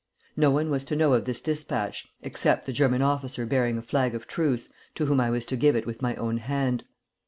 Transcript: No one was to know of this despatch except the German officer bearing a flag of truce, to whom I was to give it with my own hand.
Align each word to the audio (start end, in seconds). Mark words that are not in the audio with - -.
No 0.35 0.49
one 0.49 0.71
was 0.71 0.83
to 0.85 0.95
know 0.95 1.13
of 1.13 1.25
this 1.25 1.43
despatch 1.43 2.07
except 2.23 2.65
the 2.65 2.73
German 2.73 3.03
officer 3.03 3.45
bearing 3.45 3.77
a 3.77 3.83
flag 3.83 4.15
of 4.15 4.25
truce, 4.25 4.67
to 4.95 5.05
whom 5.05 5.19
I 5.19 5.29
was 5.29 5.45
to 5.45 5.55
give 5.55 5.75
it 5.75 5.85
with 5.85 6.01
my 6.01 6.15
own 6.15 6.37
hand. 6.37 6.85